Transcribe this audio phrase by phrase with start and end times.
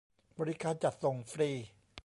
[0.39, 1.49] บริการจัดส่งฟรี